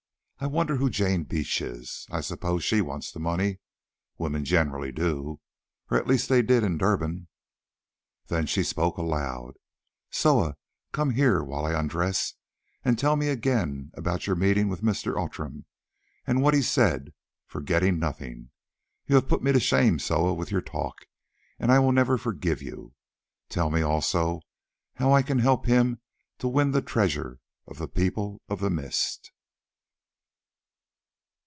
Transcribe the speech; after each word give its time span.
I 0.43 0.47
wonder 0.47 0.77
who 0.77 0.89
Jane 0.89 1.23
Beach 1.25 1.61
is. 1.61 2.07
I 2.09 2.21
suppose 2.21 2.63
that 2.63 2.65
she 2.65 2.81
wants 2.81 3.11
the 3.11 3.19
money. 3.19 3.59
Women 4.17 4.43
generally 4.43 4.91
do, 4.91 5.39
or 5.91 5.97
at 5.99 6.07
least 6.07 6.29
they 6.29 6.41
did 6.41 6.63
in 6.63 6.79
Durban." 6.79 7.27
Then 8.25 8.47
she 8.47 8.63
spoke 8.63 8.97
aloud: 8.97 9.53
"Soa, 10.09 10.57
come 10.93 11.11
here 11.11 11.43
while 11.43 11.63
I 11.67 11.79
undress, 11.79 12.33
and 12.83 12.97
tell 12.97 13.15
me 13.15 13.27
again 13.27 13.91
all 13.93 13.99
about 13.99 14.25
your 14.25 14.35
meeting 14.35 14.67
with 14.67 14.81
Mr. 14.81 15.15
Outram, 15.15 15.65
and 16.25 16.41
what 16.41 16.55
he 16.55 16.63
said, 16.63 17.13
forgetting 17.45 17.99
nothing. 17.99 18.49
You 19.05 19.17
have 19.17 19.27
put 19.27 19.43
me 19.43 19.51
to 19.51 19.59
shame, 19.59 19.99
Soa, 19.99 20.33
with 20.33 20.49
your 20.49 20.61
talk, 20.63 21.05
and 21.59 21.71
I 21.71 21.77
will 21.77 21.91
never 21.91 22.17
forgive 22.17 22.63
you. 22.63 22.95
Tell 23.47 23.69
me 23.69 23.83
also 23.83 24.41
how 24.95 25.13
I 25.13 25.21
can 25.21 25.37
help 25.37 25.67
to 25.67 26.07
win 26.47 26.71
the 26.71 26.81
treasure 26.81 27.39
of 27.67 27.77
the 27.77 27.87
People 27.87 28.41
of 28.49 28.59
the 28.59 28.71
Mist!" 28.71 29.31